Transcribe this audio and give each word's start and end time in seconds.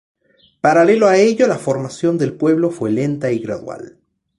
Paralelo 0.61 1.07
a 1.09 1.17
ello 1.17 1.45
la 1.47 1.59
formación 1.59 2.17
del 2.17 2.33
pueblo 2.33 2.71
fue 2.71 2.89
lenta 2.89 3.31
y 3.31 3.37
gradual. 3.37 3.99